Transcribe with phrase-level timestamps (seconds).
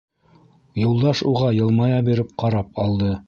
[0.83, 3.17] Юлдаш уға йылмая биреп ҡарап алды.